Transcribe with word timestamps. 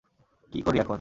কি 0.53 0.59
করি 0.61 0.77
এখন। 0.79 0.89